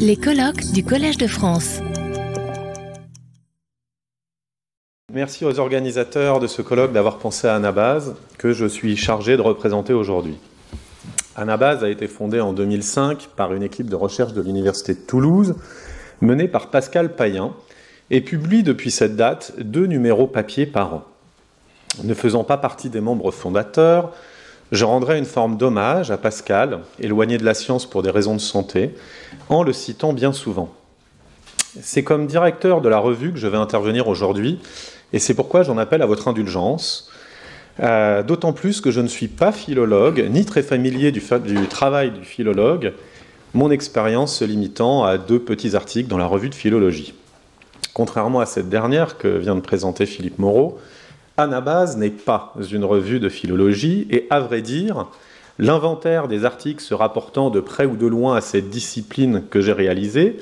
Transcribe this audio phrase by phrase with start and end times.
[0.00, 1.80] Les colloques du Collège de France.
[5.12, 9.42] Merci aux organisateurs de ce colloque d'avoir pensé à Anabase, que je suis chargé de
[9.42, 10.36] représenter aujourd'hui.
[11.36, 15.54] Anabase a été fondée en 2005 par une équipe de recherche de l'Université de Toulouse,
[16.20, 17.54] menée par Pascal Payen,
[18.10, 21.04] et publie depuis cette date deux numéros papier par an.
[22.04, 24.12] Ne faisant pas partie des membres fondateurs,
[24.72, 28.40] je rendrai une forme d'hommage à Pascal, éloigné de la science pour des raisons de
[28.40, 28.94] santé,
[29.48, 30.72] en le citant bien souvent.
[31.80, 34.58] C'est comme directeur de la revue que je vais intervenir aujourd'hui,
[35.12, 37.10] et c'est pourquoi j'en appelle à votre indulgence,
[37.80, 42.10] euh, d'autant plus que je ne suis pas philologue, ni très familier du, du travail
[42.10, 42.94] du philologue,
[43.54, 47.14] mon expérience se limitant à deux petits articles dans la revue de philologie.
[47.94, 50.78] Contrairement à cette dernière que vient de présenter Philippe Moreau,
[51.36, 55.06] Anabase n'est pas une revue de philologie et, à vrai dire,
[55.58, 59.72] l'inventaire des articles se rapportant de près ou de loin à cette discipline que j'ai
[59.72, 60.38] réalisée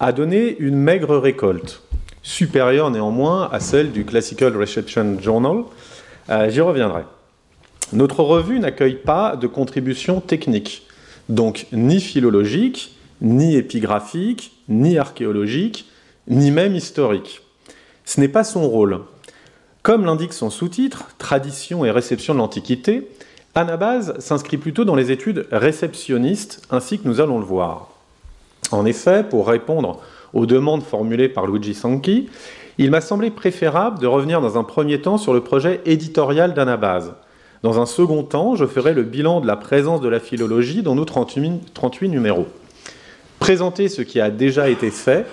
[0.00, 1.82] a donné une maigre récolte,
[2.22, 5.64] supérieure néanmoins à celle du Classical Reception Journal.
[6.30, 7.02] Euh, j'y reviendrai.
[7.92, 10.86] Notre revue n'accueille pas de contributions techniques,
[11.28, 15.86] donc ni philologiques, ni épigraphiques, ni archéologiques,
[16.28, 17.42] ni même historiques.
[18.04, 19.00] Ce n'est pas son rôle.
[19.84, 23.06] Comme l'indique son sous-titre, Tradition et réception de l'Antiquité,
[23.54, 27.90] Anabase s'inscrit plutôt dans les études réceptionnistes, ainsi que nous allons le voir.
[28.72, 30.00] En effet, pour répondre
[30.32, 32.30] aux demandes formulées par Luigi Sanchi,
[32.78, 37.12] il m'a semblé préférable de revenir dans un premier temps sur le projet éditorial d'Anabase.
[37.62, 40.94] Dans un second temps, je ferai le bilan de la présence de la philologie dans
[40.94, 42.46] nos 38, 38 numéros.
[43.38, 45.26] Présenter ce qui a déjà été fait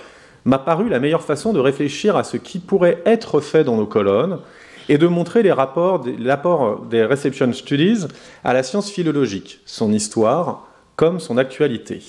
[0.45, 3.85] m'a paru la meilleure façon de réfléchir à ce qui pourrait être fait dans nos
[3.85, 4.39] colonnes
[4.89, 8.07] et de montrer l'apport des Reception Studies
[8.43, 12.01] à la science philologique, son histoire comme son actualité.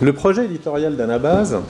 [0.00, 1.60] Le projet éditorial d'Anabase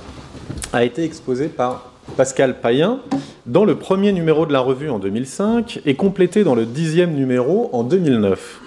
[0.72, 3.00] a été exposé par Pascal Payen
[3.46, 7.70] dans le premier numéro de la revue en 2005 et complété dans le dixième numéro
[7.72, 8.60] en 2009.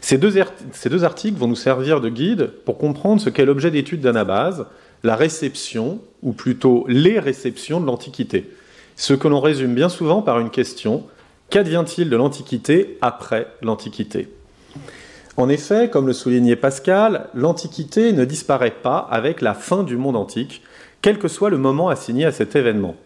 [0.00, 0.32] Ces deux,
[0.72, 4.66] ces deux articles vont nous servir de guide pour comprendre ce qu'est l'objet d'étude d'Anabase,
[5.04, 8.50] la réception, ou plutôt les réceptions de l'Antiquité.
[8.96, 11.04] Ce que l'on résume bien souvent par une question,
[11.50, 14.28] qu'advient-il de l'Antiquité après l'Antiquité?
[15.36, 20.16] En effet, comme le soulignait Pascal, l'Antiquité ne disparaît pas avec la fin du monde
[20.16, 20.62] antique,
[21.02, 22.96] quel que soit le moment assigné à cet événement.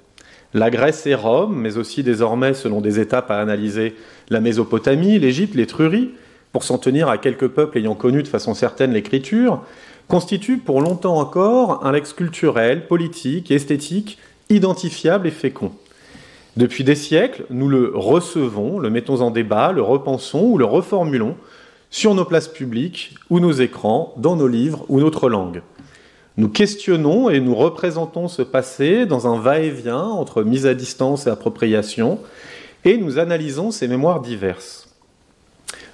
[0.54, 3.97] La Grèce et Rome, mais aussi désormais, selon des étapes à analyser,
[4.28, 6.10] la Mésopotamie, l'Égypte, l'Étrurie,
[6.53, 9.62] pour s'en tenir à quelques peuples ayant connu de façon certaine l'écriture,
[10.09, 14.19] constitue pour longtemps encore un lex culturel, politique esthétique
[14.51, 15.73] identifiable et fécond.
[16.57, 21.37] Depuis des siècles, nous le recevons, le mettons en débat, le repensons ou le reformulons
[21.91, 25.63] sur nos places publiques ou nos écrans, dans nos livres ou notre langue.
[26.37, 31.31] Nous questionnons et nous représentons ce passé dans un va-et-vient entre mise à distance et
[31.31, 32.19] appropriation,
[32.85, 34.89] et nous analysons ces mémoires diverses.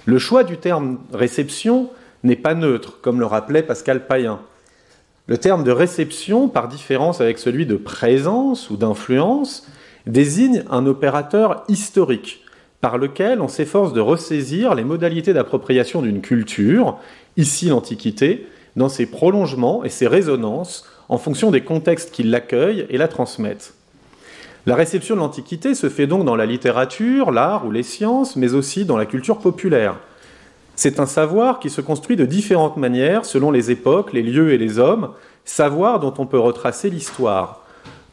[0.05, 1.89] Le choix du terme réception
[2.25, 4.39] n'est pas neutre, comme le rappelait Pascal Payen.
[5.27, 9.67] Le terme de réception, par différence avec celui de présence ou d'influence,
[10.05, 12.43] désigne un opérateur historique
[12.81, 16.99] par lequel on s'efforce de ressaisir les modalités d'appropriation d'une culture,
[17.37, 22.97] ici l'Antiquité, dans ses prolongements et ses résonances en fonction des contextes qui l'accueillent et
[22.97, 23.73] la transmettent.
[24.67, 28.53] La réception de l'Antiquité se fait donc dans la littérature, l'art ou les sciences, mais
[28.53, 29.97] aussi dans la culture populaire,
[30.75, 34.57] c'est un savoir qui se construit de différentes manières selon les époques, les lieux et
[34.57, 35.09] les hommes,
[35.45, 37.61] savoir dont on peut retracer l'histoire.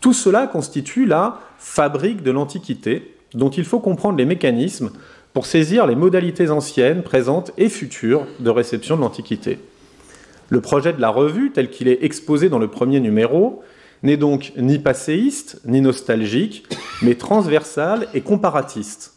[0.00, 4.91] Tout cela constitue la fabrique de l'Antiquité, dont il faut comprendre les mécanismes
[5.33, 9.59] pour saisir les modalités anciennes, présentes et futures de réception de l'Antiquité.
[10.51, 13.62] Le projet de la revue, tel qu'il est exposé dans le premier numéro,
[14.03, 16.67] n'est donc ni passéiste, ni nostalgique,
[17.01, 19.15] mais transversal et comparatiste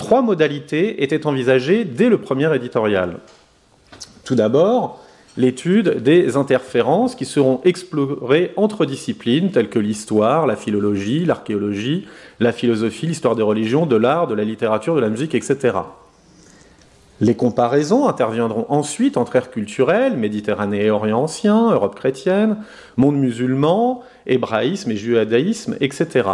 [0.00, 3.18] trois modalités étaient envisagées dès le premier éditorial.
[4.24, 5.04] Tout d'abord,
[5.36, 12.06] l'étude des interférences qui seront explorées entre disciplines telles que l'histoire, la philologie, l'archéologie,
[12.40, 15.76] la philosophie, l'histoire des religions, de l'art, de la littérature, de la musique, etc.
[17.20, 22.56] Les comparaisons interviendront ensuite entre ères culturelles, Méditerranée et Orient ancien, Europe chrétienne,
[22.96, 26.24] monde musulman, hébraïsme et judaïsme, etc.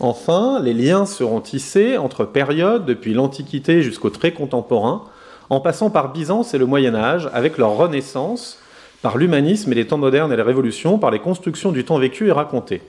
[0.00, 5.02] Enfin, les liens seront tissés entre périodes depuis l'Antiquité jusqu'au très contemporain,
[5.50, 8.58] en passant par Byzance et le Moyen Âge, avec leur renaissance,
[9.02, 12.28] par l'humanisme et les temps modernes et les révolutions, par les constructions du temps vécu
[12.28, 12.82] et raconté.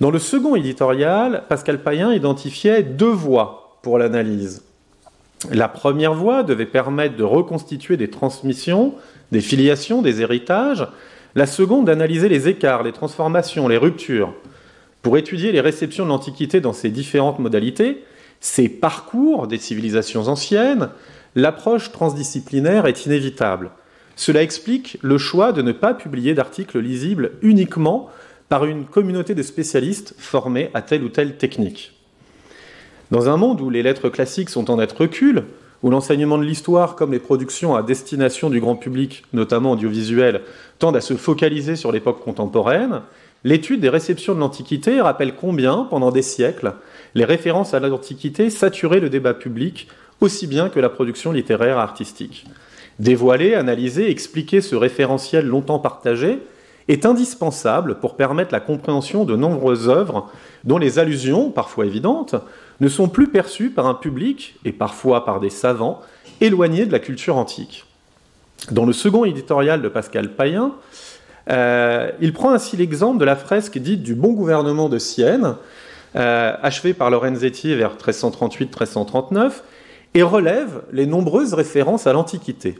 [0.00, 4.62] Dans le second éditorial, Pascal Payen identifiait deux voies pour l'analyse.
[5.52, 8.94] La première voie devait permettre de reconstituer des transmissions,
[9.32, 10.86] des filiations, des héritages.
[11.34, 14.32] La seconde d'analyser les écarts, les transformations, les ruptures.
[15.04, 18.02] Pour étudier les réceptions de l'Antiquité dans ses différentes modalités,
[18.40, 20.88] ces parcours des civilisations anciennes,
[21.34, 23.70] l'approche transdisciplinaire est inévitable.
[24.16, 28.08] Cela explique le choix de ne pas publier d'articles lisibles uniquement
[28.48, 31.92] par une communauté de spécialistes formés à telle ou telle technique.
[33.10, 35.44] Dans un monde où les lettres classiques sont en net recul,
[35.82, 40.40] où l'enseignement de l'histoire comme les productions à destination du grand public, notamment audiovisuel,
[40.78, 43.02] tendent à se focaliser sur l'époque contemporaine,
[43.44, 46.74] l'étude des réceptions de l'Antiquité rappelle combien, pendant des siècles,
[47.14, 49.88] les références à l'Antiquité saturaient le débat public
[50.20, 52.46] aussi bien que la production littéraire et artistique.
[52.98, 56.40] Dévoiler, analyser, expliquer ce référentiel longtemps partagé
[56.88, 60.30] est indispensable pour permettre la compréhension de nombreuses œuvres
[60.64, 62.36] dont les allusions, parfois évidentes,
[62.80, 66.00] ne sont plus perçues par un public, et parfois par des savants,
[66.40, 67.86] éloignés de la culture antique.
[68.70, 70.72] Dans le second éditorial de Pascal Payen,
[71.50, 75.56] euh, il prend ainsi l'exemple de la fresque dite du bon gouvernement de Sienne,
[76.16, 79.62] euh, achevée par Lorenzetti vers 1338-1339,
[80.14, 82.78] et relève les nombreuses références à l'Antiquité.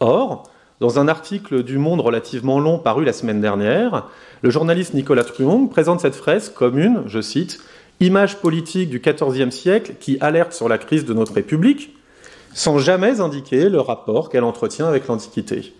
[0.00, 0.44] Or,
[0.80, 4.06] dans un article du Monde relativement long paru la semaine dernière,
[4.42, 7.58] le journaliste Nicolas Truong présente cette fresque comme une, je cite,
[8.00, 11.96] image politique du XIVe siècle qui alerte sur la crise de notre République,
[12.54, 15.74] sans jamais indiquer le rapport qu'elle entretient avec l'Antiquité.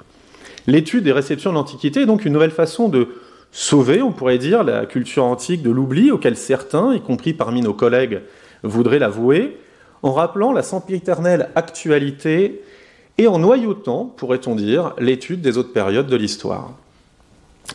[0.69, 3.09] L'étude des réceptions de l'Antiquité est donc une nouvelle façon de
[3.53, 7.73] sauver, on pourrait dire, la culture antique de l'oubli auquel certains, y compris parmi nos
[7.73, 8.21] collègues,
[8.63, 9.57] voudraient l'avouer,
[10.03, 12.61] en rappelant la sempiternelle actualité
[13.17, 16.75] et en noyautant, pourrait-on dire, l'étude des autres périodes de l'histoire.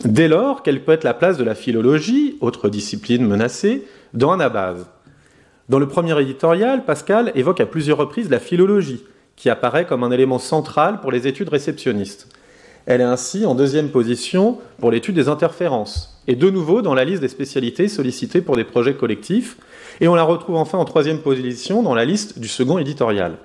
[0.05, 4.85] Dès lors, quelle peut être la place de la philologie, autre discipline menacée, dans Anabase
[5.67, 9.03] Dans le premier éditorial, Pascal évoque à plusieurs reprises la philologie,
[9.35, 12.29] qui apparaît comme un élément central pour les études réceptionnistes.
[12.85, 17.05] Elle est ainsi en deuxième position pour l'étude des interférences, et de nouveau dans la
[17.05, 19.57] liste des spécialités sollicitées pour des projets collectifs,
[20.01, 23.37] et on la retrouve enfin en troisième position dans la liste du second éditorial.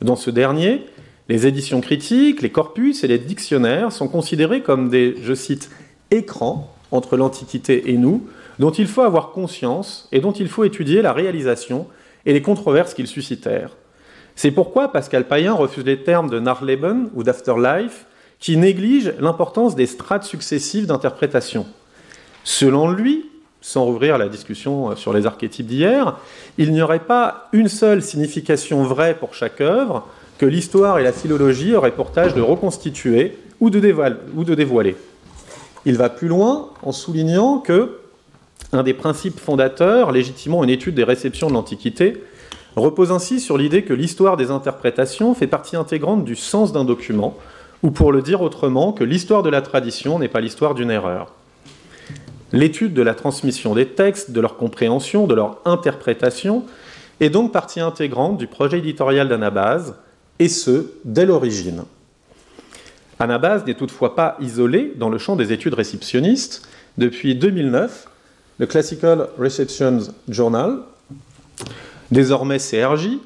[0.00, 0.86] Dans ce dernier,
[1.28, 5.70] les éditions critiques, les corpus et les dictionnaires sont considérés comme des, je cite,
[6.10, 8.26] écrans entre l'Antiquité et nous,
[8.58, 11.86] dont il faut avoir conscience et dont il faut étudier la réalisation
[12.26, 13.76] et les controverses qu'ils suscitèrent.
[14.36, 18.06] C'est pourquoi Pascal Payen refuse les termes de Narleben ou d'Afterlife,
[18.44, 21.64] qui négligent l'importance des strates successives d'interprétation.
[22.44, 23.24] Selon lui,
[23.62, 26.18] sans rouvrir la discussion sur les archétypes d'hier,
[26.58, 30.06] il n'y aurait pas une seule signification vraie pour chaque œuvre,
[30.36, 33.80] que l'histoire et la philologie auraient pour tâche de reconstituer ou de,
[34.54, 34.94] dévoiler.
[35.86, 37.96] Il va plus loin en soulignant que
[38.74, 42.22] un des principes fondateurs, légitimement une étude des réceptions de l'Antiquité,
[42.76, 47.38] repose ainsi sur l'idée que l'histoire des interprétations fait partie intégrante du sens d'un document,
[47.84, 51.34] ou pour le dire autrement, que l'histoire de la tradition n'est pas l'histoire d'une erreur.
[52.50, 56.64] L'étude de la transmission des textes, de leur compréhension, de leur interprétation,
[57.20, 59.96] est donc partie intégrante du projet éditorial d'Anabase,
[60.38, 61.84] et ce, dès l'origine.
[63.18, 66.66] Anabase n'est toutefois pas isolé dans le champ des études réceptionnistes.
[66.96, 68.08] Depuis 2009,
[68.60, 69.98] le Classical Receptions
[70.30, 70.78] Journal,
[72.10, 73.18] désormais CRJ,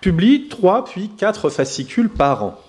[0.00, 2.63] publie trois puis quatre fascicules par an.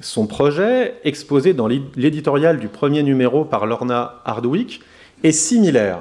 [0.00, 4.80] Son projet, exposé dans l'éditorial du premier numéro par Lorna Hardwick,
[5.24, 6.00] est similaire.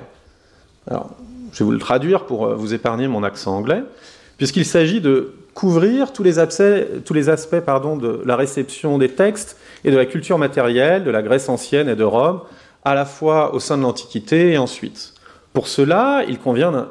[0.90, 3.84] Je vais vous le traduire pour euh, vous épargner mon accent anglais,
[4.38, 10.06] puisqu'il s'agit de couvrir tous les aspects, de la réception des textes et de la
[10.06, 12.42] culture matérielle de la Grèce ancienne et de Rome,
[12.86, 15.14] à la fois au sein de l'Antiquité et ensuite.
[15.54, 16.86] Pour cela, il convient euh,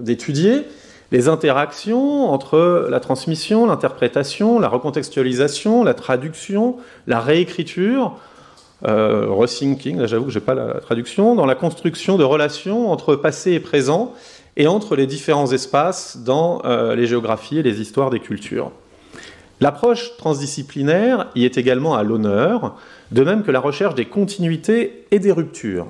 [0.00, 0.64] d'étudier
[1.10, 8.16] les interactions entre la transmission, l'interprétation, la recontextualisation, la traduction, la réécriture,
[8.86, 12.90] euh, rethinking, là j'avoue que je n'ai pas la traduction, dans la construction de relations
[12.90, 14.12] entre passé et présent,
[14.56, 18.70] et entre les différents espaces dans euh, les géographies et les histoires des cultures.
[19.60, 22.76] L'approche transdisciplinaire y est également à l'honneur,
[23.10, 25.88] de même que la recherche des continuités et des ruptures.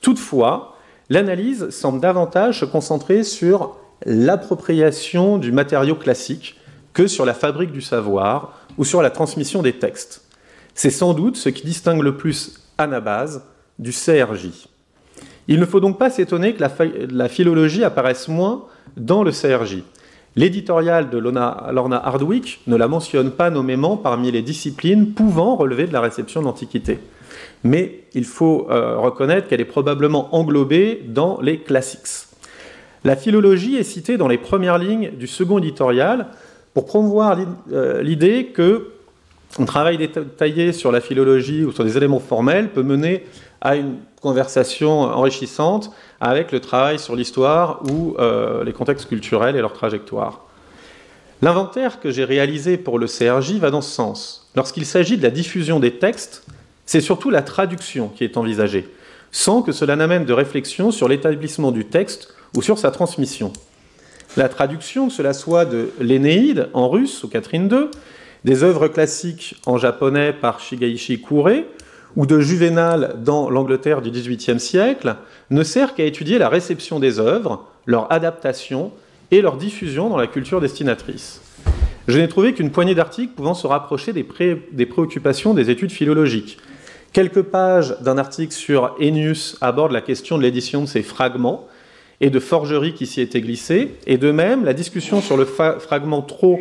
[0.00, 0.76] Toutefois,
[1.10, 6.56] l'analyse semble davantage se concentrer sur l'appropriation du matériau classique
[6.92, 10.22] que sur la fabrique du savoir ou sur la transmission des textes.
[10.74, 13.42] C'est sans doute ce qui distingue le plus Anabase
[13.78, 14.68] du CRJ.
[15.48, 16.62] Il ne faut donc pas s'étonner que
[17.10, 18.64] la, philologie apparaisse moins
[18.96, 19.82] dans le CRJ.
[20.34, 25.92] L'éditorial de Lorna Hardwick ne la mentionne pas nommément parmi les disciplines pouvant relever de
[25.92, 26.98] la réception de l'Antiquité.
[27.64, 32.25] Mais il faut euh, reconnaître qu'elle est probablement englobée dans les classiques.
[33.06, 36.26] La philologie est citée dans les premières lignes du second éditorial
[36.74, 37.38] pour promouvoir
[38.02, 38.88] l'idée que
[39.60, 43.24] un travail détaillé sur la philologie ou sur des éléments formels peut mener
[43.60, 49.60] à une conversation enrichissante avec le travail sur l'histoire ou euh, les contextes culturels et
[49.60, 50.44] leur trajectoire.
[51.42, 54.50] L'inventaire que j'ai réalisé pour le CRJ va dans ce sens.
[54.56, 56.44] Lorsqu'il s'agit de la diffusion des textes,
[56.86, 58.88] c'est surtout la traduction qui est envisagée,
[59.30, 63.52] sans que cela n'amène de réflexion sur l'établissement du texte ou sur sa transmission.
[64.36, 67.88] La traduction, que cela soit de l'Énéide en russe ou Catherine II,
[68.44, 71.64] des œuvres classiques en japonais par Shigeishi Kure,
[72.16, 75.16] ou de Juvénal dans l'Angleterre du XVIIIe siècle,
[75.50, 78.90] ne sert qu'à étudier la réception des œuvres, leur adaptation
[79.30, 81.42] et leur diffusion dans la culture destinatrice.
[82.08, 84.26] Je n'ai trouvé qu'une poignée d'articles pouvant se rapprocher des,
[84.72, 86.58] des, préoccupations des études philologiques.
[87.12, 91.66] Quelques pages d'un article sur Ennius abordent la question de l'édition de ces fragments
[92.20, 96.22] et de forgerie qui s'y étaient glissés, et de même, la discussion sur le fragment
[96.22, 96.60] trop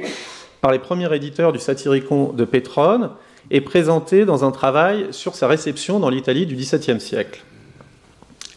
[0.61, 3.11] par les premiers éditeurs du Satyricon de Pétrone
[3.51, 7.43] est présentée dans un travail sur sa réception dans l'Italie du XVIIe siècle.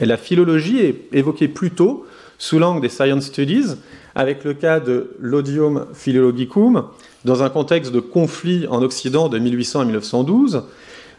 [0.00, 2.06] La philologie est évoquée plus tôt
[2.38, 3.76] sous l'angle des Science Studies,
[4.14, 6.86] avec le cas de l'Odium Philologicum,
[7.24, 10.62] dans un contexte de conflit en Occident de 1800 à 1912,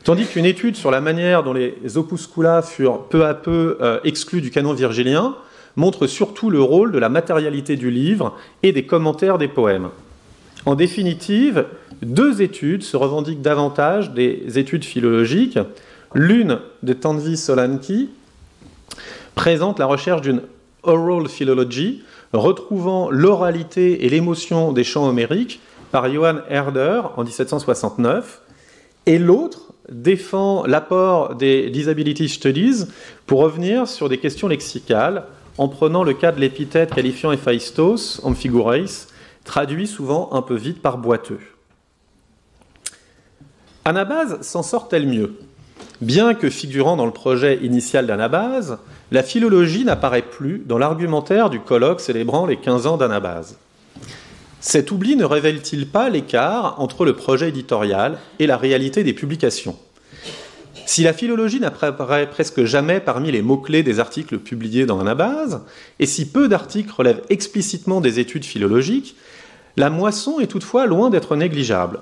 [0.03, 4.41] tandis qu'une étude sur la manière dont les opuscula furent peu à peu euh, exclus
[4.41, 5.35] du canon virgilien
[5.75, 9.89] montre surtout le rôle de la matérialité du livre et des commentaires des poèmes.
[10.65, 11.65] En définitive,
[12.01, 15.59] deux études se revendiquent davantage des études philologiques.
[16.13, 18.09] L'une de Tanvi Solanki
[19.35, 20.41] présente la recherche d'une
[20.83, 25.59] oral philology, retrouvant l'oralité et l'émotion des chants homériques
[25.91, 28.41] par Johann Herder en 1769,
[29.05, 32.85] et l'autre défend l'apport des disability studies
[33.25, 35.23] pour revenir sur des questions lexicales
[35.59, 39.07] en prenant le cas de l'épithète qualifiant Héphaïstos, amphigoreis,
[39.43, 41.41] traduit souvent un peu vite par boiteux.
[43.83, 45.37] Anabase s'en sort-elle mieux
[45.99, 48.77] Bien que figurant dans le projet initial d'Anabase,
[49.11, 53.57] la philologie n'apparaît plus dans l'argumentaire du colloque célébrant les 15 ans d'Anabase.
[54.61, 59.77] Cet oubli ne révèle-t-il pas l'écart entre le projet éditorial et la réalité des publications?
[60.89, 65.61] Si la philologie n'apparaît presque jamais parmi les mots-clés des articles publiés dans Anabase,
[65.99, 69.15] et si peu d'articles relèvent explicitement des études philologiques,
[69.77, 71.99] la moisson est toutefois loin d'être négligeable.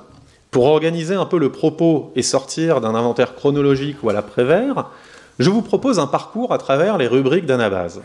[0.52, 4.90] Pour organiser un peu le propos et sortir d'un inventaire chronologique ou à l'après-vert,
[5.38, 8.00] je vous propose un parcours à travers les rubriques d'Anabase.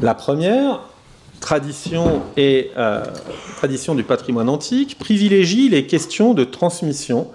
[0.00, 0.82] La première,
[1.40, 3.02] tradition et euh,
[3.56, 7.26] tradition du patrimoine antique, privilégie les questions de transmission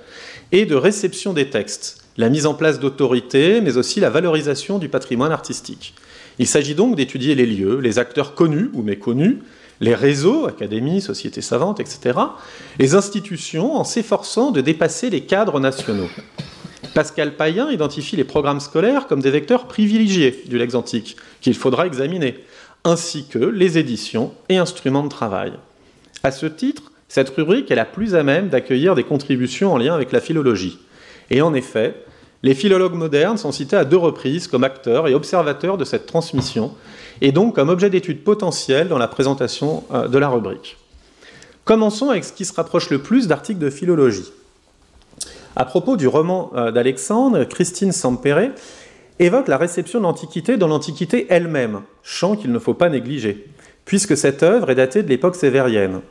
[0.51, 4.89] et de réception des textes, la mise en place d'autorités, mais aussi la valorisation du
[4.89, 5.93] patrimoine artistique.
[6.39, 9.37] Il s'agit donc d'étudier les lieux, les acteurs connus ou méconnus,
[9.81, 12.19] les réseaux, académies, sociétés savantes, etc.,
[12.79, 16.09] les institutions en s'efforçant de dépasser les cadres nationaux.
[16.93, 21.87] Pascal Payen identifie les programmes scolaires comme des vecteurs privilégiés du lex antique qu'il faudra
[21.87, 22.45] examiner,
[22.85, 25.53] ainsi que les éditions et instruments de travail.
[26.23, 29.93] À ce titre, cette rubrique est la plus à même d'accueillir des contributions en lien
[29.93, 30.79] avec la philologie.
[31.29, 31.95] Et en effet,
[32.43, 36.73] les philologues modernes sont cités à deux reprises comme acteurs et observateurs de cette transmission,
[37.21, 40.77] et donc comme objet d'étude potentiel dans la présentation euh, de la rubrique.
[41.63, 44.31] Commençons avec ce qui se rapproche le plus d'articles de philologie.
[45.55, 48.51] À propos du roman euh, d'Alexandre, Christine Sampere
[49.17, 53.47] évoque la réception de l'Antiquité dans l'Antiquité elle-même, champ qu'il ne faut pas négliger,
[53.85, 56.01] puisque cette œuvre est datée de l'époque sévérienne.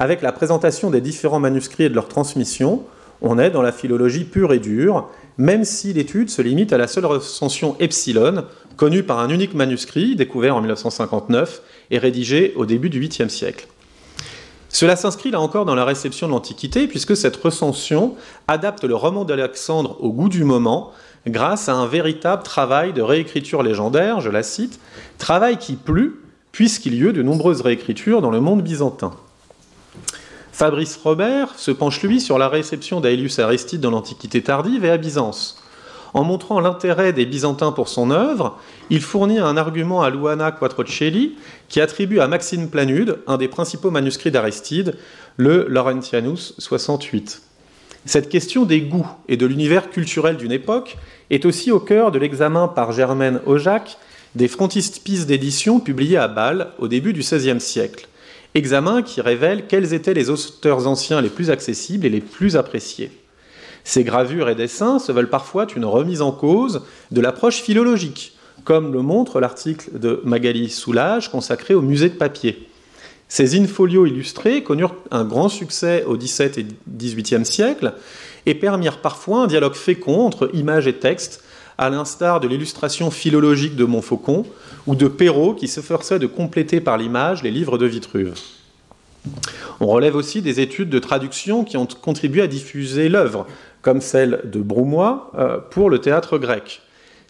[0.00, 2.84] Avec la présentation des différents manuscrits et de leur transmission,
[3.20, 6.86] on est dans la philologie pure et dure, même si l'étude se limite à la
[6.86, 8.44] seule recension epsilon,
[8.76, 13.66] connue par un unique manuscrit découvert en 1959 et rédigé au début du 8e siècle.
[14.68, 18.14] Cela s'inscrit là encore dans la réception de l'Antiquité, puisque cette recension
[18.46, 20.92] adapte le roman d'Alexandre au goût du moment,
[21.26, 24.78] grâce à un véritable travail de réécriture légendaire, je la cite,
[25.16, 26.20] travail qui plut,
[26.52, 29.12] puisqu'il y eut de nombreuses réécritures dans le monde byzantin.
[30.58, 34.96] Fabrice Robert se penche lui sur la réception d'Aelius Aristide dans l'Antiquité tardive et à
[34.96, 35.62] Byzance.
[36.14, 38.58] En montrant l'intérêt des Byzantins pour son œuvre,
[38.90, 41.36] il fournit un argument à Luana Quattrocelli
[41.68, 44.96] qui attribue à Maxime Planude un des principaux manuscrits d'Aristide,
[45.36, 47.40] le Laurentianus 68.
[48.04, 50.98] Cette question des goûts et de l'univers culturel d'une époque
[51.30, 53.96] est aussi au cœur de l'examen par Germaine Aujac
[54.34, 58.08] des frontispices d'édition publiés à Bâle au début du XVIe siècle
[58.54, 63.10] examen qui révèle quels étaient les auteurs anciens les plus accessibles et les plus appréciés.
[63.84, 68.92] Ces gravures et dessins se veulent parfois une remise en cause de l'approche philologique, comme
[68.92, 72.68] le montre l'article de Magali Soulage consacré au musée de papier.
[73.28, 77.94] Ces in-folio illustrés connurent un grand succès au XVIIe et XVIIIe siècle
[78.46, 81.42] et permirent parfois un dialogue fécond entre images et textes,
[81.76, 84.44] à l'instar de l'illustration philologique de Montfaucon
[84.86, 88.34] ou de Perrault qui s'efforçait de compléter par l'image les livres de Vitruve.
[89.80, 93.46] On relève aussi des études de traduction qui ont contribué à diffuser l'œuvre,
[93.82, 96.82] comme celle de Broumois euh, pour le théâtre grec.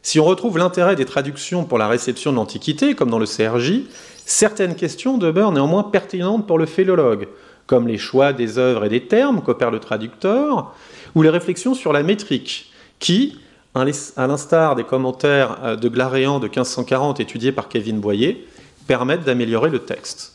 [0.02, 3.82] Si on retrouve l'intérêt des traductions pour la réception de l'Antiquité, comme dans le CRJ,
[4.24, 7.28] certaines questions demeurent néanmoins pertinentes pour le philologue,
[7.66, 10.74] comme les choix des œuvres et des termes qu'opère le traducteur,
[11.14, 13.38] ou les réflexions sur la métrique, qui,
[13.78, 18.46] à l'instar des commentaires euh, de Glaréan de 1540 étudiés par Kevin Boyer,
[18.86, 20.34] permettent d'améliorer le texte.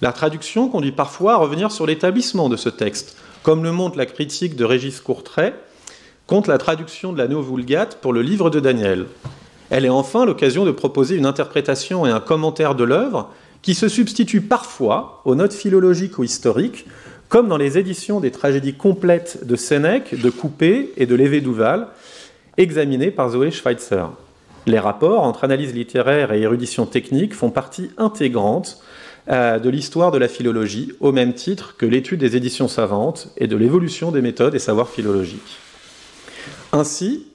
[0.00, 4.06] La traduction conduit parfois à revenir sur l'établissement de ce texte, comme le montre la
[4.06, 5.54] critique de Régis Courtrai
[6.26, 9.06] contre la traduction de la Vulgate pour le livre de Daniel.
[9.70, 13.30] Elle est enfin l'occasion de proposer une interprétation et un commentaire de l'œuvre
[13.62, 16.86] qui se substitue parfois aux notes philologiques ou historiques,
[17.28, 21.88] comme dans les éditions des tragédies complètes de Sénèque, de Coupé et de Lévé-Douval,
[22.56, 24.06] examinées par Zoé Schweitzer.
[24.66, 28.80] Les rapports entre analyse littéraire et érudition technique font partie intégrante
[29.28, 33.46] euh, de l'histoire de la philologie, au même titre que l'étude des éditions savantes et
[33.46, 35.58] de l'évolution des méthodes et savoirs philologiques.
[36.72, 37.26] Ainsi,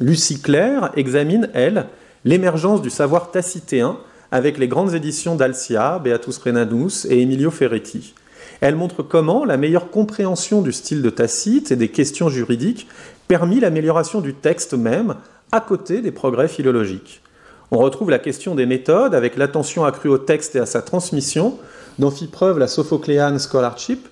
[0.00, 1.86] Lucie Claire examine, elle,
[2.24, 3.98] l'émergence du savoir tacitéen
[4.32, 8.14] avec les grandes éditions d'Alcia, Beatus Renanus et Emilio Ferretti.
[8.60, 12.88] Elle montre comment la meilleure compréhension du style de Tacite et des questions juridiques
[13.28, 15.16] permit l'amélioration du texte même
[15.52, 17.22] à côté des progrès philologiques.
[17.70, 21.58] On retrouve la question des méthodes avec l'attention accrue au texte et à sa transmission,
[21.98, 24.08] dont fit preuve la Sophocléan Scholarship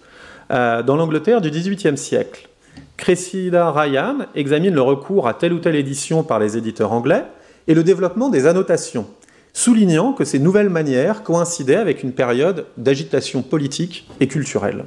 [0.51, 2.49] euh, dans l'Angleterre du XVIIIe siècle.
[2.97, 7.25] Cressida Ryan examine le recours à telle ou telle édition par les éditeurs anglais
[7.69, 9.07] et le développement des annotations,
[9.53, 14.85] soulignant que ces nouvelles manières coïncidaient avec une période d'agitation politique et culturelle.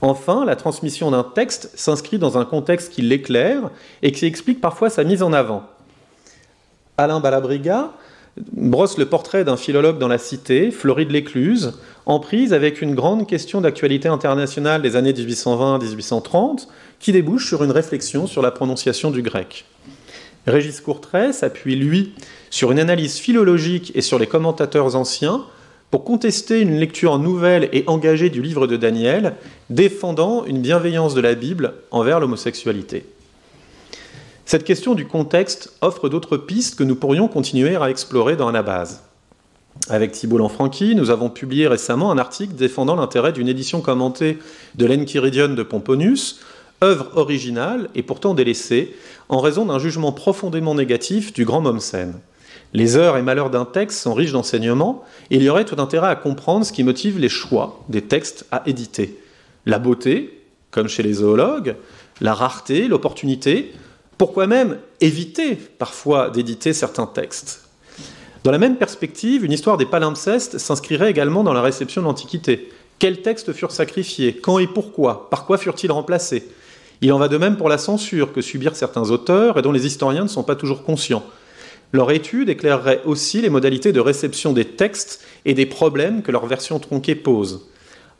[0.00, 3.70] Enfin, la transmission d'un texte s'inscrit dans un contexte qui l'éclaire
[4.02, 5.64] et qui explique parfois sa mise en avant.
[6.98, 7.92] Alain Balabriga
[8.52, 13.26] brosse le portrait d'un philologue dans la cité, Floride Lécluse, en prise avec une grande
[13.26, 16.68] question d'actualité internationale des années 1820-1830,
[17.00, 19.64] qui débouche sur une réflexion sur la prononciation du grec.
[20.46, 22.14] Régis Courtrai s'appuie, lui,
[22.50, 25.44] sur une analyse philologique et sur les commentateurs anciens
[26.04, 29.34] contester une lecture nouvelle et engagée du livre de Daniel,
[29.70, 33.04] défendant une bienveillance de la Bible envers l'homosexualité.
[34.44, 39.02] Cette question du contexte offre d'autres pistes que nous pourrions continuer à explorer dans Anabase.
[39.88, 44.38] Avec Thibault Lanfranchi, nous avons publié récemment un article défendant l'intérêt d'une édition commentée
[44.74, 46.40] de l'Enchiridion de Pomponius,
[46.82, 48.94] œuvre originale et pourtant délaissée
[49.28, 52.14] en raison d'un jugement profondément négatif du grand Mommsen.
[52.72, 56.08] Les heures et malheurs d'un texte sont riches d'enseignements et il y aurait tout intérêt
[56.08, 59.18] à comprendre ce qui motive les choix des textes à éditer.
[59.64, 61.76] La beauté, comme chez les zoologues,
[62.20, 63.72] la rareté, l'opportunité,
[64.18, 67.68] pourquoi même éviter parfois d'éditer certains textes
[68.44, 72.70] Dans la même perspective, une histoire des palimpsestes s'inscrirait également dans la réception de l'Antiquité.
[72.98, 74.36] Quels textes furent sacrifiés?
[74.36, 75.28] Quand et pourquoi?
[75.28, 76.48] Par quoi furent-ils remplacés?
[77.02, 79.86] Il en va de même pour la censure que subirent certains auteurs et dont les
[79.86, 81.22] historiens ne sont pas toujours conscients.
[81.92, 86.46] Leur étude éclairerait aussi les modalités de réception des textes et des problèmes que leur
[86.46, 87.68] version tronquée pose.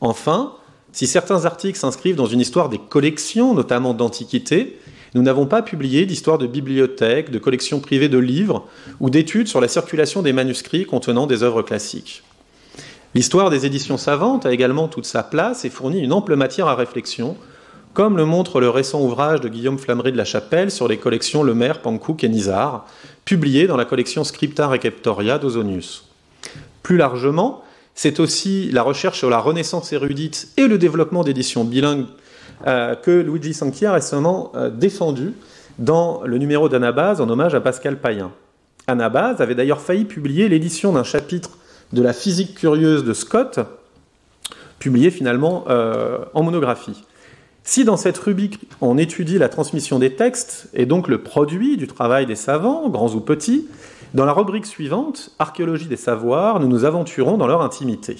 [0.01, 0.55] Enfin,
[0.93, 4.79] si certains articles s'inscrivent dans une histoire des collections, notamment d'Antiquité,
[5.15, 8.67] nous n'avons pas publié d'histoire de bibliothèques, de collections privées de livres
[9.01, 12.23] ou d'études sur la circulation des manuscrits contenant des œuvres classiques.
[13.15, 16.75] L'histoire des éditions savantes a également toute sa place et fournit une ample matière à
[16.75, 17.37] réflexion,
[17.97, 21.43] comme le montre le récent ouvrage de Guillaume Flamery de la Chapelle sur les collections
[21.43, 22.85] Lemaire, Pankouk et Nizar,
[23.25, 26.07] publié dans la collection Scripta Receptoria d'Ozonius.
[26.83, 32.05] Plus largement, c'est aussi la recherche sur la renaissance érudite et le développement d'éditions bilingues
[32.67, 35.33] euh, que Luigi Sanchi a récemment euh, défendu
[35.79, 38.31] dans le numéro d'Anabase en hommage à Pascal Payen.
[38.89, 41.57] Anabase avait d'ailleurs failli publier l'édition d'un chapitre
[41.95, 43.59] de la physique curieuse de Scott,
[44.79, 47.03] publié finalement euh, en monographie.
[47.69, 51.89] Si dans cette rubrique on étudie la transmission des textes et donc le produit du
[51.89, 53.67] travail des savants, grands ou petits,
[54.15, 58.17] dans la rubrique suivante, Archéologie des savoirs, nous nous aventurons dans leur intimité.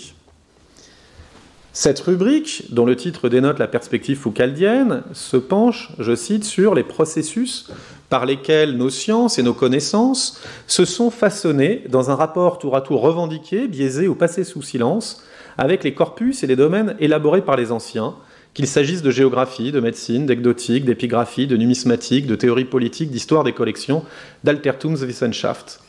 [1.73, 6.83] Cette rubrique, dont le titre dénote la perspective foucaldienne, se penche, je cite, sur les
[6.83, 7.71] processus
[8.09, 12.81] par lesquels nos sciences et nos connaissances se sont façonnées dans un rapport tour à
[12.81, 15.23] tour revendiqué, biaisé ou passé sous silence,
[15.57, 18.17] avec les corpus et les domaines élaborés par les anciens,
[18.57, 23.53] qu'il s'agisse de géographie, de médecine, d'ecdotique, d'épigraphie, de numismatique, de théorie politique, d'histoire des
[23.53, 24.03] collections,
[24.45, 25.81] d'Altertumswissenschaft.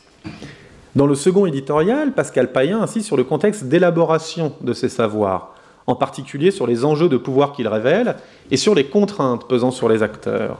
[0.94, 5.54] Dans le second éditorial, Pascal Payen insiste sur le contexte d'élaboration de ces savoirs,
[5.86, 8.16] en particulier sur les enjeux de pouvoir qu'ils révèlent
[8.50, 10.58] et sur les contraintes pesant sur les acteurs.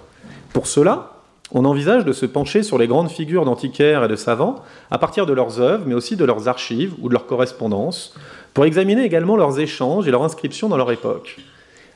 [0.54, 1.12] Pour cela,
[1.52, 5.26] on envisage de se pencher sur les grandes figures d'antiquaires et de savants à partir
[5.26, 8.14] de leurs œuvres, mais aussi de leurs archives ou de leurs correspondances,
[8.54, 11.36] pour examiner également leurs échanges et leurs inscriptions dans leur époque.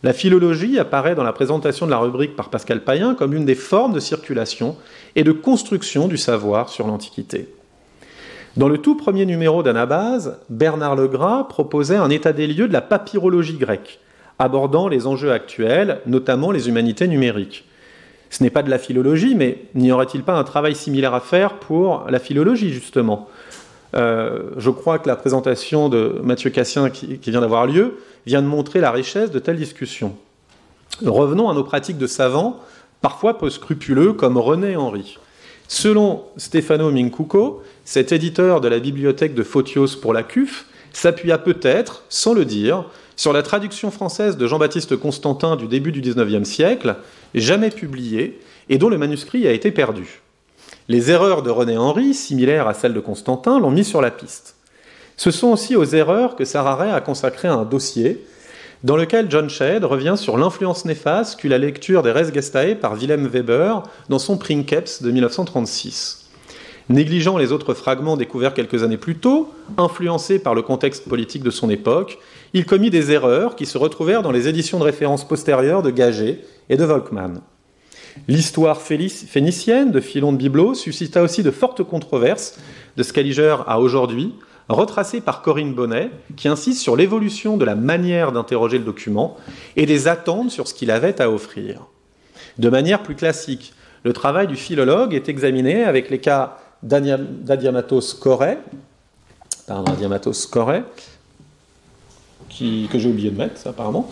[0.05, 3.55] La philologie apparaît dans la présentation de la rubrique par Pascal Payen comme l'une des
[3.55, 4.77] formes de circulation
[5.15, 7.55] et de construction du savoir sur l'Antiquité.
[8.57, 12.81] Dans le tout premier numéro d'Anabase, Bernard Legras proposait un état des lieux de la
[12.81, 14.01] papyrologie grecque,
[14.41, 17.65] abordant les enjeux actuels, notamment les humanités numériques.
[18.29, 21.61] Ce n'est pas de la philologie, mais n'y aurait-il pas un travail similaire à faire
[21.61, 23.29] pour la philologie, justement?
[23.94, 28.46] Euh, Je crois que la présentation de Mathieu Cassien, qui, vient d'avoir lieu, vient de
[28.46, 30.16] montrer la richesse de telles discussions.
[31.05, 32.61] Revenons à nos pratiques de savants,
[33.00, 35.18] parfois peu scrupuleux, comme René Henry.
[35.68, 42.05] Selon Stefano Mincuco, cet éditeur de la bibliothèque de Photios pour la CUF s'appuya peut-être,
[42.09, 42.85] sans le dire,
[43.16, 46.96] sur la traduction française de Jean-Baptiste Constantin du début du XIXe siècle,
[47.35, 50.20] jamais publiée, et dont le manuscrit a été perdu.
[50.88, 54.57] Les erreurs de René Henry, similaires à celles de Constantin, l'ont mis sur la piste.
[55.16, 58.25] Ce sont aussi aux erreurs que Sarah a consacré un dossier
[58.83, 62.95] dans lequel John Shedd revient sur l'influence néfaste qu'eut la lecture des Res Gestae par
[62.95, 66.29] Wilhelm Weber dans son Princeps de 1936.
[66.88, 71.51] Négligeant les autres fragments découverts quelques années plus tôt, influencé par le contexte politique de
[71.51, 72.18] son époque,
[72.55, 76.40] il commit des erreurs qui se retrouvèrent dans les éditions de référence postérieures de Gagé
[76.68, 77.40] et de Volkmann.
[78.29, 82.59] L'histoire phénicienne de Philon de Biblos suscita aussi de fortes controverses
[82.96, 84.35] de Scaliger à aujourd'hui,
[84.68, 89.37] retracées par Corinne Bonnet, qui insiste sur l'évolution de la manière d'interroger le document
[89.77, 91.87] et des attentes sur ce qu'il avait à offrir.
[92.59, 93.72] De manière plus classique,
[94.05, 98.59] le travail du philologue est examiné avec les cas d'Adiamatos Corée,
[102.59, 104.09] que j'ai oublié de mettre, apparemment,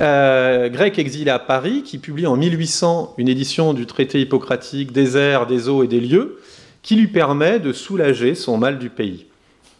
[0.00, 5.16] euh, grec exilé à Paris, qui publie en 1800 une édition du traité hippocratique des
[5.16, 6.40] airs, des eaux et des lieux,
[6.82, 9.26] qui lui permet de soulager son mal du pays.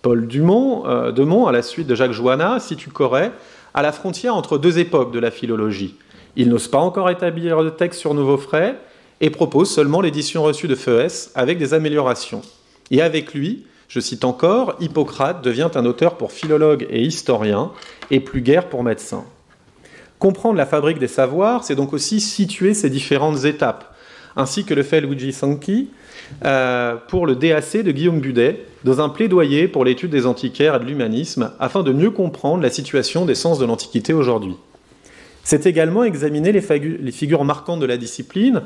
[0.02, 3.30] Paul Dumont, euh, Demont, à la suite de Jacques Joanna, situe Corée
[3.72, 5.96] à la frontière entre deux époques de la philologie.
[6.36, 8.76] Il n'ose pas encore établir de texte sur nouveaux frais,
[9.20, 12.42] et propose seulement l'édition reçue de Feuès avec des améliorations.
[12.90, 17.70] Et avec lui, je cite encore, Hippocrate devient un auteur pour philologue et historien,
[18.10, 19.24] et plus guère pour médecin.
[20.18, 23.94] Comprendre la fabrique des savoirs, c'est donc aussi situer ces différentes étapes,
[24.36, 25.90] ainsi que le fait Luigi Sanchi
[26.44, 30.78] euh, pour le DAC de Guillaume Budet, dans un plaidoyer pour l'étude des antiquaires et
[30.78, 34.56] de l'humanisme, afin de mieux comprendre la situation des sens de l'Antiquité aujourd'hui.
[35.42, 38.62] C'est également examiner les figures marquantes de la discipline,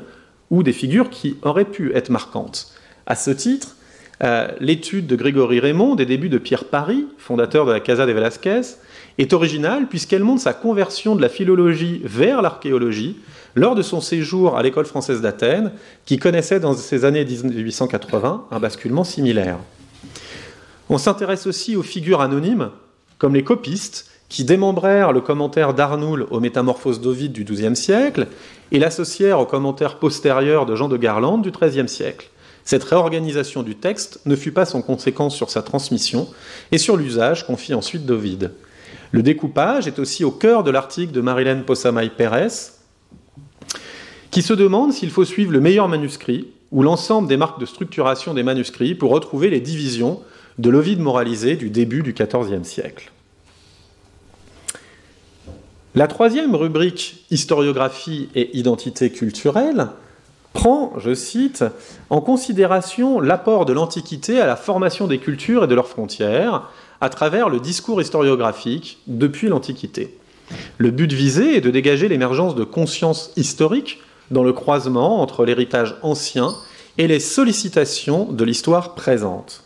[0.49, 2.73] ou des figures qui auraient pu être marquantes.
[3.05, 3.75] À ce titre,
[4.21, 8.11] euh, l'étude de Grégory Raymond des débuts de Pierre Paris, fondateur de la Casa de
[8.11, 8.61] Velasquez,
[9.17, 13.17] est originale puisqu'elle montre sa conversion de la philologie vers l'archéologie
[13.55, 15.71] lors de son séjour à l'école française d'Athènes,
[16.05, 19.57] qui connaissait dans ces années 1880 un basculement similaire.
[20.89, 22.69] On s'intéresse aussi aux figures anonymes,
[23.17, 28.27] comme les copistes, qui démembrèrent le commentaire d'Arnoul aux Métamorphoses d'Ovide du XIIe siècle
[28.71, 32.29] et l'associèrent au commentaire postérieur de Jean de Garlande du XIIIe siècle.
[32.63, 36.27] Cette réorganisation du texte ne fut pas sans conséquence sur sa transmission
[36.71, 38.51] et sur l'usage qu'on fit ensuite d'Ovide.
[39.11, 42.73] Le découpage est aussi au cœur de l'article de Marilène Possamay Pérez,
[44.31, 48.33] qui se demande s'il faut suivre le meilleur manuscrit ou l'ensemble des marques de structuration
[48.33, 50.21] des manuscrits pour retrouver les divisions
[50.59, 53.11] de l'Ovide moralisé du début du XIVe siècle.
[55.95, 59.87] La troisième rubrique, historiographie et identité culturelle,
[60.53, 61.63] prend, je cite,
[62.09, 66.69] en considération l'apport de l'Antiquité à la formation des cultures et de leurs frontières
[67.01, 70.17] à travers le discours historiographique depuis l'Antiquité.
[70.77, 75.95] Le but visé est de dégager l'émergence de conscience historique dans le croisement entre l'héritage
[76.01, 76.53] ancien
[76.97, 79.63] et les sollicitations de l'histoire présente.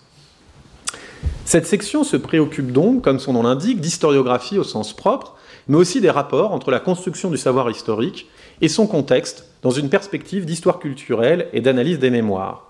[1.46, 5.36] Cette section se préoccupe donc, comme son nom l'indique, d'historiographie au sens propre,
[5.68, 8.28] mais aussi des rapports entre la construction du savoir historique
[8.62, 12.68] et son contexte dans une perspective d'histoire culturelle et d'analyse des mémoires.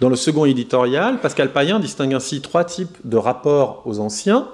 [0.00, 4.48] Dans le second éditorial, Pascal Payen distingue ainsi trois types de rapports aux anciens.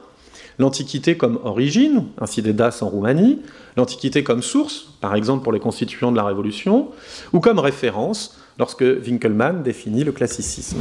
[0.58, 3.38] L'Antiquité comme origine, ainsi des Das en Roumanie,
[3.78, 6.88] l'Antiquité comme source, par exemple pour les constituants de la Révolution,
[7.32, 10.76] ou comme référence, lorsque Winkelmann définit le classicisme.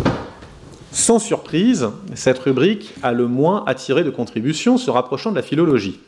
[0.92, 6.02] Sans surprise, cette rubrique a le moins attiré de contributions se rapprochant de la philologie.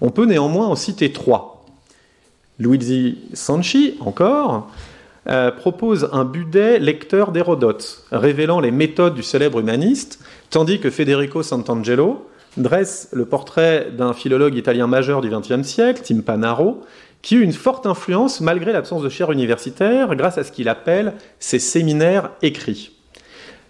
[0.00, 1.61] On peut néanmoins en citer trois.
[2.58, 4.70] Luigi Sanchi, encore,
[5.28, 10.18] euh, propose un budet lecteur d'Hérodote, révélant les méthodes du célèbre humaniste
[10.50, 16.82] tandis que Federico Sant'Angelo dresse le portrait d'un philologue italien majeur du XXe siècle, Timpanaro,
[17.22, 21.14] qui eut une forte influence malgré l'absence de chaire universitaire grâce à ce qu'il appelle
[21.38, 22.92] ses séminaires écrits.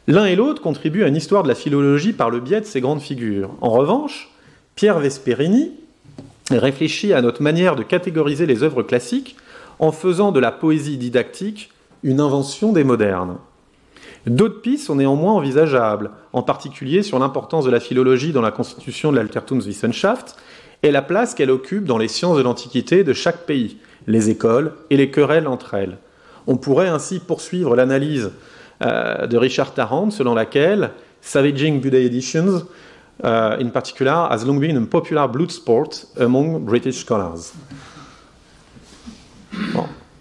[0.08, 2.80] L'un et l'autre contribuent à une histoire de la philologie par le biais de ces
[2.80, 3.50] grandes figures.
[3.60, 4.30] En revanche,
[4.74, 5.72] Pierre Vesperini
[6.58, 9.36] réfléchit à notre manière de catégoriser les œuvres classiques
[9.78, 11.70] en faisant de la poésie didactique
[12.02, 13.36] une invention des modernes.
[14.26, 19.10] D'autres pistes sont néanmoins envisageables, en particulier sur l'importance de la philologie dans la constitution
[19.10, 20.36] de l'Altertumswissenschaft
[20.82, 24.72] et la place qu'elle occupe dans les sciences de l'Antiquité de chaque pays, les écoles
[24.90, 25.98] et les querelles entre elles.
[26.46, 28.32] On pourrait ainsi poursuivre l'analyse
[28.84, 32.62] euh, de Richard Tarrant selon laquelle Savaging Buddha Editions,
[33.22, 37.52] uh, in particular, has long been a popular blood sport among British scholars.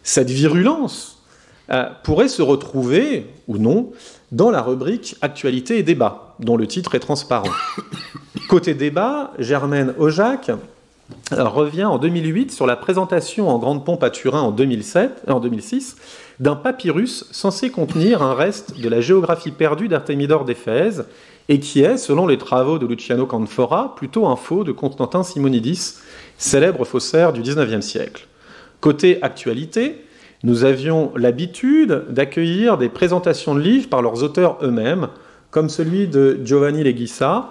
[0.03, 1.21] Cette virulence
[1.71, 3.91] euh, pourrait se retrouver, ou non,
[4.31, 7.51] dans la rubrique Actualité et débat, dont le titre est transparent.
[8.49, 14.09] Côté débat, Germaine Aujac euh, revient en 2008 sur la présentation en grande pompe à
[14.09, 15.95] Turin en, 2007, en 2006
[16.41, 21.05] d'un papyrus censé contenir un reste de la géographie perdue d'Artémidore d'Éphèse
[21.51, 25.95] et qui est, selon les travaux de Luciano Canfora, plutôt un faux de Constantin Simonidis,
[26.37, 28.25] célèbre faussaire du XIXe siècle.
[28.79, 30.05] Côté actualité,
[30.43, 35.09] nous avions l'habitude d'accueillir des présentations de livres par leurs auteurs eux-mêmes,
[35.49, 37.49] comme celui de Giovanni Leghissa,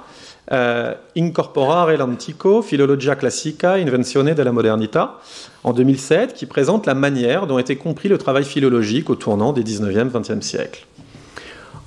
[0.50, 5.18] euh, Incorporare l'antico, Philologia classica, Invenzione della modernità,
[5.62, 9.62] en 2007, qui présente la manière dont était compris le travail philologique au tournant des
[9.62, 10.86] 19e, 20e siècles.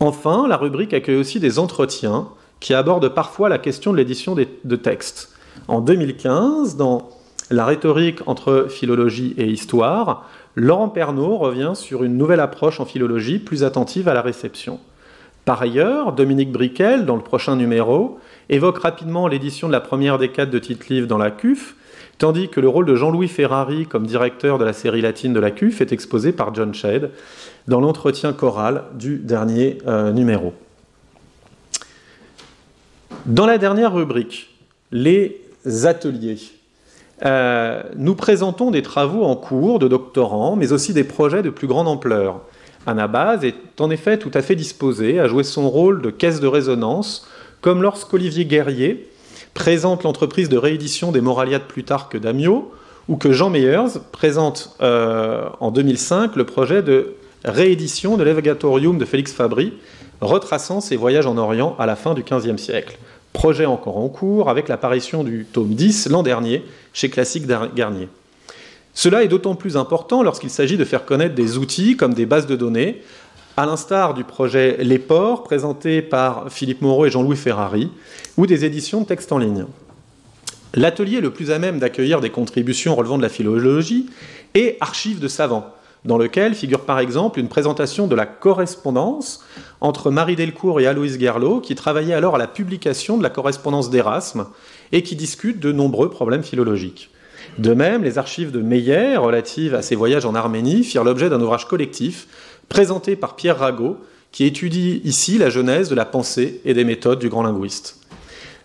[0.04, 2.28] Enfin, la rubrique accueille aussi des entretiens
[2.60, 5.34] qui abordent parfois la question de l'édition de textes.
[5.70, 7.08] En 2015, dans
[7.50, 13.40] La rhétorique entre philologie et histoire, Laurent Pernaud revient sur une nouvelle approche en philologie
[13.40, 14.82] plus attentive à la réception.
[15.46, 20.50] Par ailleurs, Dominique Briquel, dans le prochain numéro, évoque rapidement l'édition de la première décade
[20.50, 21.78] de titre livre dans la CUF,
[22.18, 25.52] tandis que le rôle de Jean-Louis Ferrari comme directeur de la série latine de la
[25.52, 27.12] CUF est exposé par John Shade
[27.68, 30.54] dans l'entretien choral du dernier euh, numéro.
[33.26, 34.50] Dans la dernière rubrique,
[34.92, 35.42] les
[35.86, 36.40] ateliers,
[37.26, 41.68] euh, nous présentons des travaux en cours de doctorants, mais aussi des projets de plus
[41.68, 42.42] grande ampleur.
[42.86, 46.48] Anabase est en effet tout à fait disposé à jouer son rôle de caisse de
[46.48, 47.28] résonance,
[47.62, 49.10] comme lorsqu'Olivier Guerrier
[49.54, 52.72] présente l'entreprise de réédition des Moralia de Plutarque d'Amiot,
[53.08, 59.06] ou que Jean Meyers présente euh, en 2005 le projet de réédition de l'Evegatorium de
[59.06, 59.74] Félix Fabry,
[60.22, 62.98] retraçant ses voyages en Orient à la fin du XVe siècle.
[63.34, 66.64] Projet encore en cours avec l'apparition du tome 10 l'an dernier
[66.94, 68.08] chez Classique Garnier.
[68.94, 72.46] Cela est d'autant plus important lorsqu'il s'agit de faire connaître des outils comme des bases
[72.46, 73.02] de données,
[73.56, 77.92] à l'instar du projet Les Ports présenté par Philippe Moreau et Jean-Louis Ferrari,
[78.38, 79.66] ou des éditions de textes en ligne.
[80.74, 84.08] L'atelier le plus à même d'accueillir des contributions relevant de la philologie
[84.56, 85.72] est Archives de savants,
[86.04, 89.46] dans lequel figure par exemple une présentation de la correspondance
[89.82, 93.92] entre Marie Delcourt et Aloïse Gerlot, qui travaillaient alors à la publication de la correspondance
[93.92, 94.48] d'Erasme
[94.92, 97.12] et qui discutent de nombreux problèmes philologiques.
[97.60, 101.42] De même, les archives de Meyer relatives à ses voyages en Arménie firent l'objet d'un
[101.42, 102.28] ouvrage collectif
[102.74, 103.98] présenté par Pierre Rago,
[104.32, 108.00] qui étudie ici la genèse de la pensée et des méthodes du grand linguiste.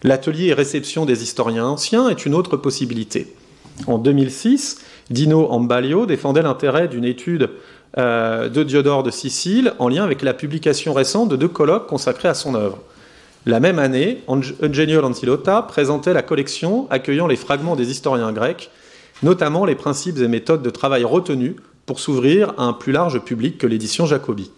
[0.03, 3.35] L'atelier et réception des historiens anciens est une autre possibilité.
[3.87, 4.79] En 2006,
[5.11, 7.51] Dino Ambalio défendait l'intérêt d'une étude
[7.99, 12.29] euh, de Diodore de Sicile en lien avec la publication récente de deux colloques consacrés
[12.29, 12.79] à son œuvre.
[13.45, 14.23] La même année,
[14.63, 18.71] Eugenio Lanzillotta présentait la collection accueillant les fragments des historiens grecs,
[19.23, 21.57] notamment les principes et méthodes de travail retenus
[21.89, 24.51] pour s'ouvrir à un plus large public que l'édition Jacobi.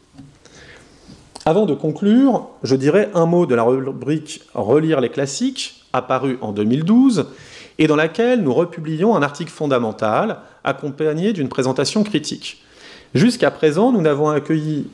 [1.46, 6.50] Avant de conclure, je dirais un mot de la rubrique Relire les classiques, apparue en
[6.50, 7.26] 2012,
[7.78, 12.62] et dans laquelle nous republions un article fondamental accompagné d'une présentation critique.
[13.14, 14.88] Jusqu'à présent, nous n'avons accueilli